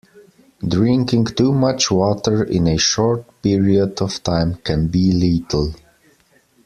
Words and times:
Drinking 0.67 1.25
too 1.25 1.51
much 1.53 1.91
water 1.91 2.43
in 2.43 2.65
a 2.65 2.75
short 2.79 3.39
period 3.43 4.01
of 4.01 4.23
time 4.23 4.55
can 4.55 4.87
be 4.87 5.11
lethal. 5.11 5.75